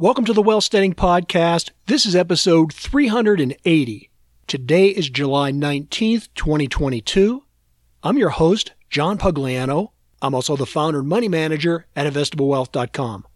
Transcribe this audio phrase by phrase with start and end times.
[0.00, 1.70] Welcome to the Wealthsteading Podcast.
[1.86, 4.10] This is episode 380.
[4.46, 7.42] Today is July 19th, 2022.
[8.04, 9.90] I'm your host, John Pugliano.
[10.22, 13.26] I'm also the founder and money manager at investablewealth.com.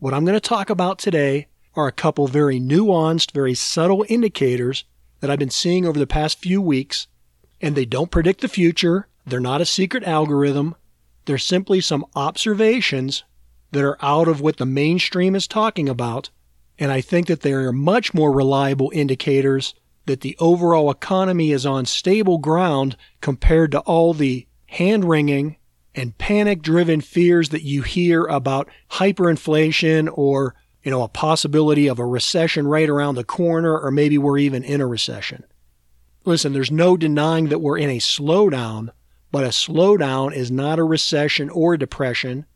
[0.00, 1.46] What I'm going to talk about today
[1.76, 4.84] are a couple very nuanced, very subtle indicators
[5.20, 7.06] that I've been seeing over the past few weeks,
[7.60, 9.06] and they don't predict the future.
[9.24, 10.74] They're not a secret algorithm.
[11.26, 13.22] They're simply some observations
[13.72, 16.30] that are out of what the mainstream is talking about.
[16.78, 19.74] And I think that they are much more reliable indicators
[20.06, 25.56] that the overall economy is on stable ground compared to all the hand wringing
[25.94, 31.98] and panic driven fears that you hear about hyperinflation or, you know, a possibility of
[31.98, 35.44] a recession right around the corner, or maybe we're even in a recession.
[36.24, 38.90] Listen, there's no denying that we're in a slowdown,
[39.30, 42.46] but a slowdown is not a recession or a depression.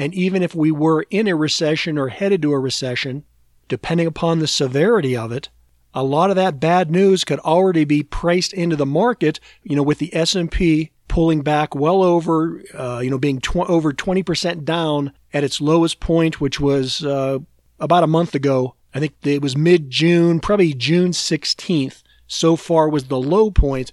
[0.00, 3.22] And even if we were in a recession or headed to a recession,
[3.68, 5.50] depending upon the severity of it,
[5.92, 9.82] a lot of that bad news could already be priced into the market, you know,
[9.82, 15.12] with the S&P pulling back well over, uh, you know, being tw- over 20% down
[15.34, 17.38] at its lowest point, which was uh,
[17.78, 18.76] about a month ago.
[18.94, 22.02] I think it was mid June, probably June 16th.
[22.26, 23.92] So far was the low point,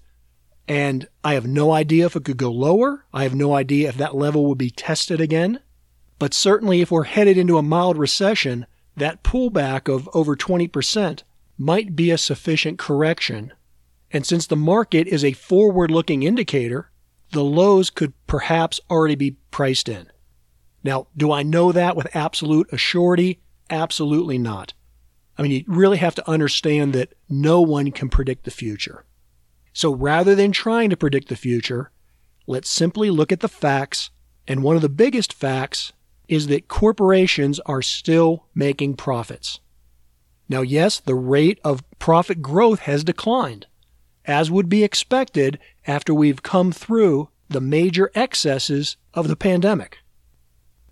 [0.70, 3.04] and I have no idea if it could go lower.
[3.14, 5.60] I have no idea if that level would be tested again.
[6.20, 8.66] But certainly, if we're headed into a mild recession,
[8.96, 11.24] that pullback of over 20%
[11.58, 13.54] might be a sufficient correction.
[14.12, 16.92] And since the market is a forward looking indicator,
[17.32, 20.08] the lows could perhaps already be priced in.
[20.84, 23.40] Now, do I know that with absolute assurity?
[23.70, 24.74] Absolutely not.
[25.38, 29.06] I mean, you really have to understand that no one can predict the future.
[29.74, 31.92] So rather than trying to predict the future,
[32.48, 34.10] let's simply look at the facts.
[34.48, 35.92] And one of the biggest facts
[36.28, 39.60] is that corporations are still making profits.
[40.50, 43.68] Now, yes, the rate of profit growth has declined,
[44.26, 50.00] as would be expected after we've come through the major excesses of the pandemic.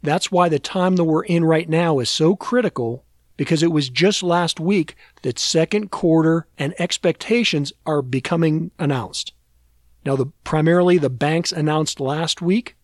[0.02, 3.06] That's why the time that we're in right now is so critical
[3.38, 9.34] because it was just last week that second quarter and expectations are becoming announced.
[10.06, 12.76] Now, the, primarily the banks announced last week,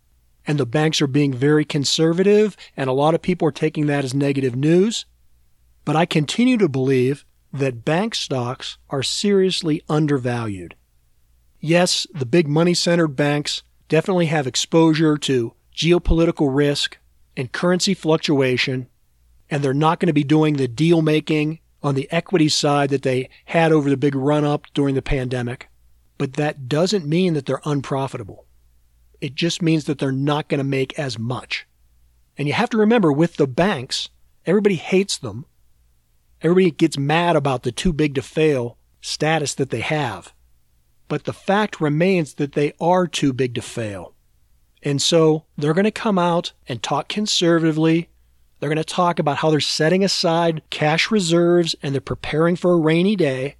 [0.51, 4.03] and the banks are being very conservative, and a lot of people are taking that
[4.03, 5.05] as negative news.
[5.85, 7.23] But I continue to believe
[7.53, 10.75] that bank stocks are seriously undervalued.
[11.61, 16.97] Yes, the big money centered banks definitely have exposure to geopolitical risk
[17.37, 18.89] and currency fluctuation,
[19.49, 23.03] and they're not going to be doing the deal making on the equity side that
[23.03, 25.69] they had over the big run up during the pandemic.
[26.17, 28.47] But that doesn't mean that they're unprofitable.
[29.21, 31.67] It just means that they're not going to make as much.
[32.37, 34.09] And you have to remember with the banks,
[34.45, 35.45] everybody hates them.
[36.41, 40.33] Everybody gets mad about the too big to fail status that they have.
[41.07, 44.15] But the fact remains that they are too big to fail.
[44.81, 48.09] And so they're going to come out and talk conservatively
[48.61, 52.73] they're going to talk about how they're setting aside cash reserves and they're preparing for
[52.73, 53.55] a rainy day.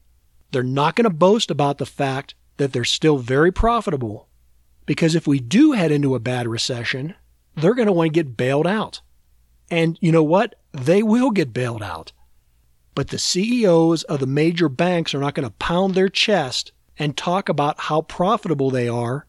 [0.52, 4.28] They're not going to boast about the fact that they're still very profitable.
[4.86, 7.16] Because if we do head into a bad recession,
[7.56, 9.02] they're going to want to get bailed out.
[9.70, 10.56] And you know what?
[10.74, 12.12] They will get bailed out.
[12.94, 17.16] But the CEOs of the major banks are not going to pound their chest and
[17.16, 19.26] talk about how profitable they are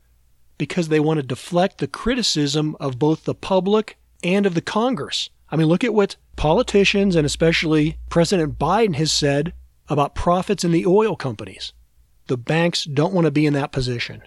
[0.59, 5.31] because they want to deflect the criticism of both the public and of the Congress.
[5.51, 9.53] I mean, look at what politicians and especially President Biden has said
[9.89, 11.73] about profits in the oil companies.
[12.27, 14.23] The banks don't want to be in that position.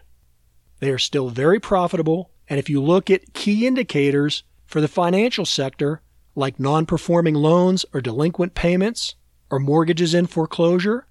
[0.79, 2.31] They are still very profitable.
[2.47, 6.01] And if you look at key indicators for the financial sector,
[6.35, 9.15] like non performing loans or delinquent payments
[9.49, 11.07] or mortgages in foreclosure,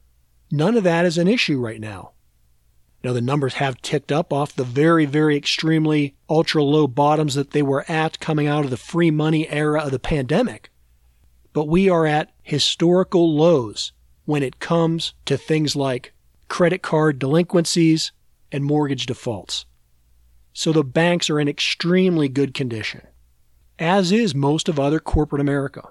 [0.51, 2.13] none of that is an issue right now.
[3.03, 7.51] Now, the numbers have ticked up off the very, very extremely ultra low bottoms that
[7.51, 10.71] they were at coming out of the free money era of the pandemic.
[11.53, 13.93] But we are at historical lows
[14.25, 16.15] when it comes to things like
[16.49, 18.13] credit card delinquencies
[18.55, 19.67] and mortgage defaults.
[20.53, 23.03] So the banks are in extremely good condition,
[23.81, 25.89] as is most of other corporate America.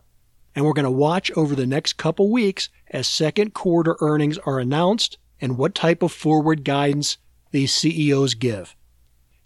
[0.56, 4.60] And we're going to watch over the next couple weeks as second quarter earnings are
[4.60, 7.18] announced and what type of forward guidance
[7.52, 8.78] these CEOs give.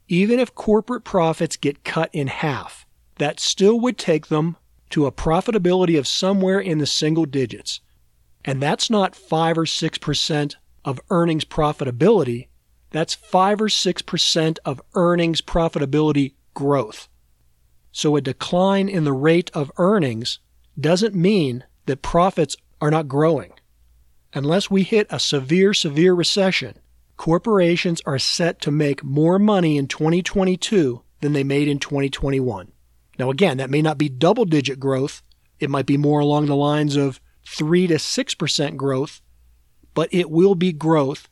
[0.07, 2.85] Even if corporate profits get cut in half,
[3.17, 4.57] that still would take them
[4.91, 7.81] to a profitability of somewhere in the single digits.
[8.45, 10.55] And that's not 5 or 6%
[10.85, 12.49] of earnings profitability,
[12.91, 17.07] that's 5 or 6% of earnings profitability growth.
[17.91, 20.39] So a decline in the rate of earnings
[20.79, 23.53] doesn't mean that profits are not growing.
[24.33, 26.77] Unless we hit a severe, severe recession,
[27.15, 32.71] corporations are set to make more money in 2022 than they made in 2021.
[33.17, 35.23] Now, again, that may not be double digit growth.
[35.59, 39.21] It might be more along the lines of 3 to 6% growth,
[39.95, 41.27] but it will be growth.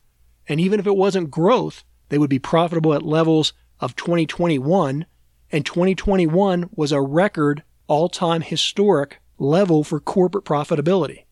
[0.48, 5.06] And even if it wasn't growth, they would be profitable at levels of 2021.
[5.50, 11.24] And 2021 was a record all time historic level for corporate profitability.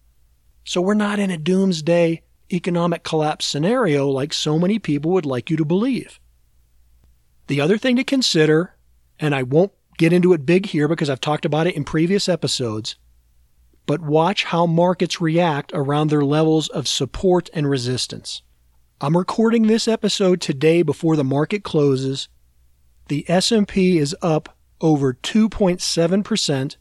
[0.64, 2.22] So we're not in a doomsday
[2.52, 6.20] economic collapse scenario like so many people would like you to believe.
[7.46, 8.74] The other thing to consider,
[9.18, 12.28] and I won't get into it big here because I've talked about it in previous
[12.28, 12.96] episodes,
[13.86, 18.42] but watch how markets react around their levels of support and resistance.
[19.04, 22.30] I'm recording this episode today before the market closes.
[23.08, 26.76] The S&P is up over 2.7%.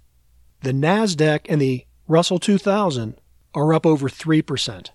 [0.62, 3.20] The Nasdaq and the Russell 2000
[3.54, 4.90] are up over 3%.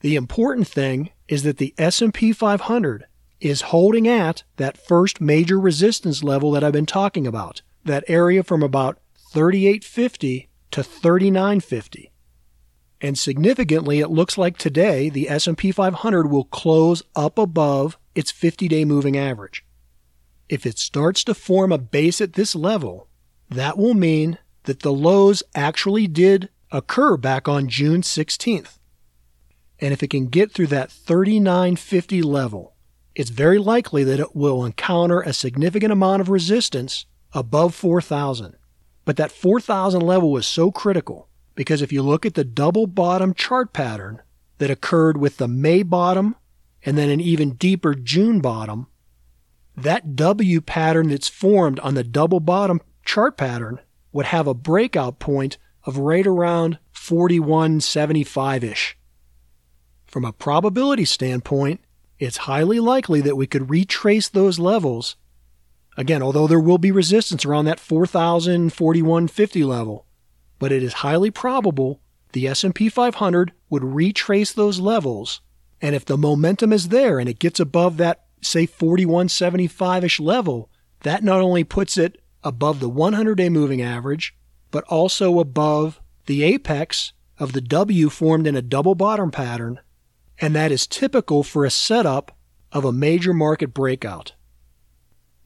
[0.00, 3.04] The important thing is that the S&P 500
[3.42, 8.42] is holding at that first major resistance level that I've been talking about, that area
[8.42, 8.98] from about
[9.34, 12.13] 3850 to 3950.
[13.00, 18.84] And significantly, it looks like today the S&P 500 will close up above its 50-day
[18.84, 19.64] moving average.
[20.48, 23.08] If it starts to form a base at this level,
[23.50, 28.78] that will mean that the lows actually did occur back on June 16th.
[29.80, 32.74] And if it can get through that 3950 level,
[33.14, 38.56] it's very likely that it will encounter a significant amount of resistance above 4000.
[39.04, 43.34] But that 4000 level was so critical because if you look at the double bottom
[43.34, 44.20] chart pattern
[44.58, 46.36] that occurred with the May bottom
[46.84, 48.88] and then an even deeper June bottom,
[49.76, 53.80] that W pattern that's formed on the double bottom chart pattern
[54.12, 58.96] would have a breakout point of right around 4175 ish.
[60.06, 61.80] From a probability standpoint,
[62.18, 65.16] it's highly likely that we could retrace those levels.
[65.96, 70.06] Again, although there will be resistance around that 4000 4150 level,
[70.64, 72.00] but it is highly probable
[72.32, 75.42] the S&P 500 would retrace those levels
[75.84, 80.70] and if the momentum is there and it gets above that say 4175ish level,
[81.02, 84.34] that not only puts it above the 100-day moving average,
[84.70, 89.78] but also above the apex of the W formed in a double bottom pattern,
[90.40, 92.34] and that is typical for a setup
[92.72, 94.32] of a major market breakout.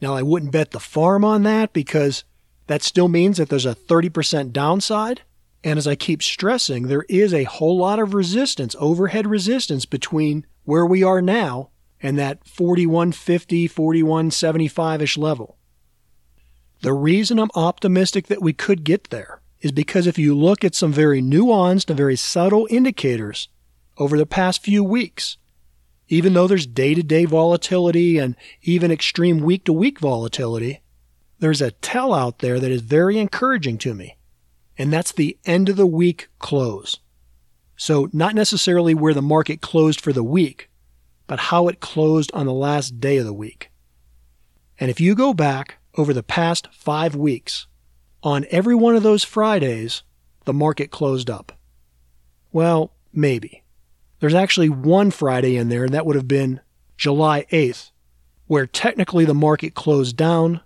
[0.01, 2.23] Now, I wouldn't bet the farm on that because
[2.69, 5.23] that still means that there's a 30% downside.
[5.65, 10.47] And as I keep stressing, there is a whole lot of resistance, overhead resistance between
[10.65, 11.71] where we are now
[12.01, 15.57] and that 4150, 4175 ish level.
[16.83, 20.77] The reason I'm optimistic that we could get there is because if you look at
[20.77, 23.49] some very nuanced and very subtle indicators
[23.97, 25.39] over the past few weeks,
[26.09, 30.83] even though there's day to day volatility and even extreme week to week volatility,
[31.39, 34.17] there's a tell out there that is very encouraging to me,
[34.77, 36.99] and that's the end of the week close.
[37.77, 40.69] So, not necessarily where the market closed for the week,
[41.27, 43.71] but how it closed on the last day of the week.
[44.81, 47.67] And if you go back over the past five weeks,
[48.23, 50.03] on every one of those Fridays,
[50.45, 51.53] the market closed up.
[52.53, 53.63] Well, maybe.
[54.21, 56.61] There's actually one Friday in there, and that would have been
[56.97, 57.93] July 8th,
[58.47, 60.61] where technically the market closed down,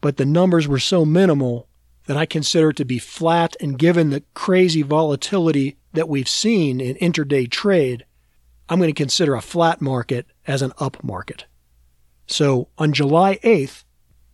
[0.00, 1.68] but the numbers were so minimal
[2.06, 3.56] that I consider it to be flat.
[3.60, 8.04] And given the crazy volatility that we've seen in intraday trade,
[8.68, 11.46] I'm going to consider a flat market as an up market.
[12.26, 13.84] So on July 8th,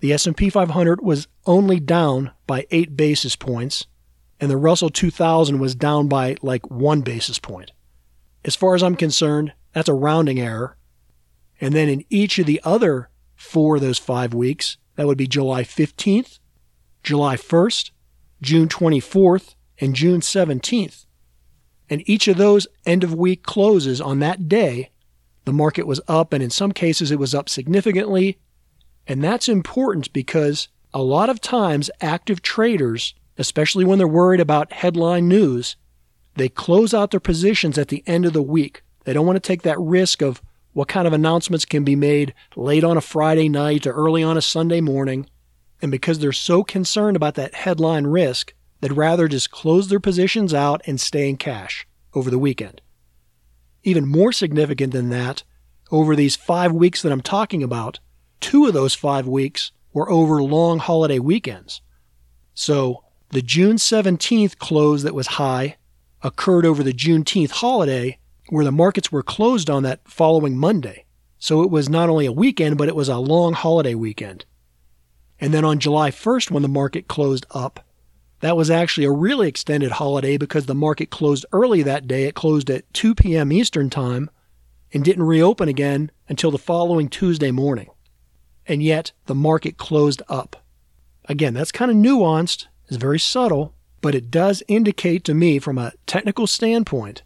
[0.00, 3.86] the S&P 500 was only down by 8 basis points
[4.40, 7.72] and the Russell 2000 was down by like 1 basis point.
[8.44, 10.76] As far as I'm concerned, that's a rounding error.
[11.60, 15.26] And then in each of the other 4 of those 5 weeks, that would be
[15.26, 16.38] July 15th,
[17.02, 17.90] July 1st,
[18.40, 21.06] June 24th, and June 17th.
[21.90, 24.90] And each of those end of week closes on that day,
[25.44, 28.38] the market was up, and in some cases it was up significantly,
[29.06, 34.72] and that's important because a lot of times active traders, especially when they're worried about
[34.72, 35.76] headline news,
[36.36, 38.82] they close out their positions at the end of the week.
[39.04, 40.40] They don't want to take that risk of
[40.74, 44.36] what kind of announcements can be made late on a Friday night or early on
[44.36, 45.28] a Sunday morning.
[45.80, 50.52] And because they're so concerned about that headline risk, they'd rather just close their positions
[50.52, 52.80] out and stay in cash over the weekend.
[53.84, 55.44] Even more significant than that,
[55.90, 58.00] over these five weeks that I'm talking about,
[58.40, 61.82] two of those five weeks were over long holiday weekends.
[62.52, 65.76] So The June 17th close that was high
[66.22, 71.04] occurred over the Juneteenth holiday, where the markets were closed on that following Monday.
[71.38, 74.44] So it was not only a weekend, but it was a long holiday weekend.
[75.40, 77.84] And then on July 1st, when the market closed up,
[78.40, 82.24] that was actually a really extended holiday because the market closed early that day.
[82.24, 83.52] It closed at 2 p.m.
[83.52, 84.30] Eastern Time
[84.92, 87.88] and didn't reopen again until the following Tuesday morning.
[88.66, 90.56] And yet the market closed up.
[91.26, 95.78] Again, that's kind of nuanced, it's very subtle, but it does indicate to me from
[95.78, 97.22] a technical standpoint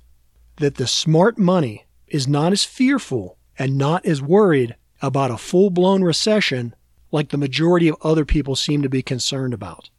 [0.58, 5.70] that the smart money is not as fearful and not as worried about a full
[5.70, 6.74] blown recession
[7.10, 9.90] like the majority of other people seem to be concerned about.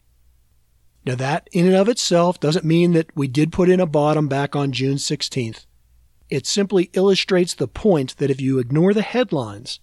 [1.05, 4.27] Now, that in and of itself doesn't mean that we did put in a bottom
[4.27, 5.65] back on June 16th.
[6.29, 9.79] It simply illustrates the point that if you ignore the headlines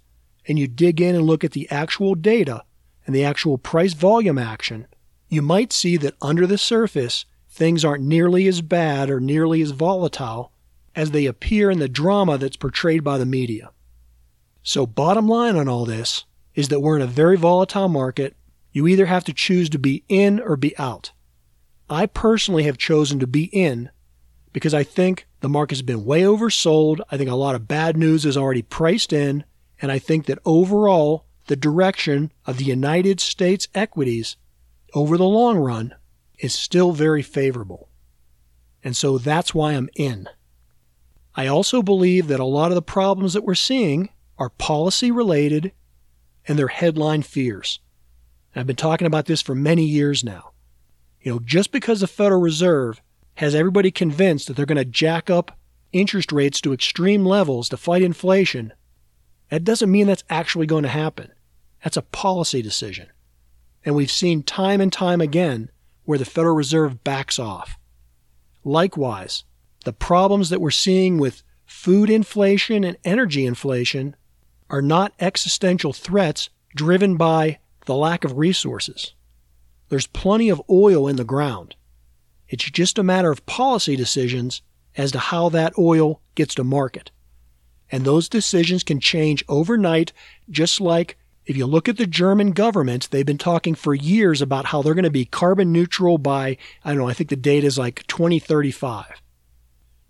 [0.46, 2.62] and you dig in and look at the actual data
[3.06, 4.86] and the actual price volume action,
[5.28, 9.70] you might see that under the surface, things aren't nearly as bad or nearly as
[9.70, 10.52] volatile
[10.96, 13.70] as they appear in the drama that's portrayed by the media.
[14.62, 16.24] So, bottom line on all this
[16.54, 18.34] is that we're in a very volatile market.
[18.72, 21.12] You either have to choose to be in or be out.
[21.88, 23.90] I personally have chosen to be in
[24.52, 27.00] because I think the market's been way oversold.
[27.10, 29.44] I think a lot of bad news is already priced in.
[29.80, 34.36] And I think that overall, the direction of the United States equities
[34.94, 35.94] over the long run
[36.38, 37.90] is still very favorable.
[38.82, 40.28] And so that's why I'm in.
[41.36, 45.72] I also believe that a lot of the problems that we're seeing are policy related
[46.48, 47.80] and they're headline fears.
[48.54, 50.52] I've been talking about this for many years now.
[51.20, 53.02] You know, just because the Federal Reserve
[53.34, 55.58] has everybody convinced that they're going to jack up
[55.92, 58.72] interest rates to extreme levels to fight inflation,
[59.50, 61.30] that doesn't mean that's actually going to happen.
[61.84, 63.08] That's a policy decision.
[63.84, 65.70] And we've seen time and time again
[66.04, 67.78] where the Federal Reserve backs off.
[68.64, 69.44] Likewise,
[69.86, 74.16] the problems that we're seeing with food inflation and energy inflation
[74.68, 79.14] are not existential threats driven by the lack of resources.
[79.88, 81.76] There's plenty of oil in the ground.
[82.48, 84.60] It's just a matter of policy decisions
[84.96, 87.12] as to how that oil gets to market.
[87.88, 90.12] And those decisions can change overnight,
[90.50, 94.66] just like if you look at the German government, they've been talking for years about
[94.66, 97.62] how they're going to be carbon neutral by, I don't know, I think the date
[97.62, 99.22] is like 2035.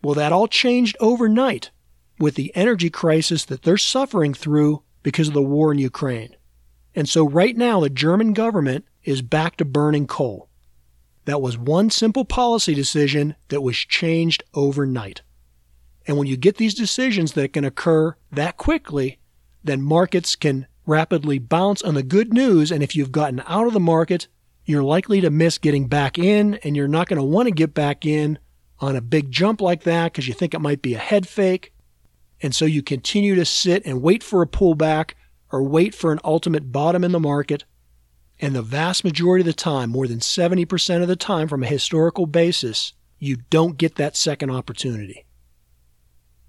[0.02, 1.70] Well, that all changed overnight
[2.18, 6.36] with the energy crisis that they're suffering through because of the war in Ukraine.
[6.94, 10.48] And so right now, the German government is back to burning coal.
[11.26, 15.22] That was one simple policy decision that was changed overnight.
[16.06, 19.18] And when you get these decisions that can occur that quickly,
[19.62, 22.70] then markets can rapidly bounce on the good news.
[22.70, 24.28] And if you've gotten out of the market,
[24.64, 27.74] you're likely to miss getting back in, and you're not going to want to get
[27.74, 28.38] back in
[28.80, 31.72] on a big jump like that because you think it might be a head fake.
[32.42, 35.12] And so you continue to sit and wait for a pullback
[35.50, 37.64] or wait for an ultimate bottom in the market.
[38.38, 41.66] And the vast majority of the time, more than 70% of the time from a
[41.66, 45.24] historical basis, you don't get that second opportunity.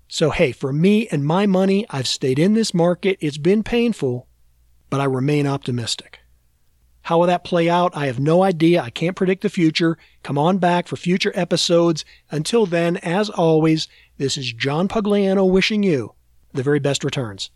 [0.10, 3.18] So, hey, for me and my money, I've stayed in this market.
[3.22, 4.28] It's been painful,
[4.90, 6.20] but I remain optimistic.
[7.08, 7.96] How will that play out?
[7.96, 8.82] I have no idea.
[8.82, 9.98] I can't predict the future.
[10.24, 12.04] Come on back for future episodes.
[12.32, 13.88] Until then, as always,
[14.18, 16.16] this is John Pugliano wishing you
[16.52, 17.50] the very best returns.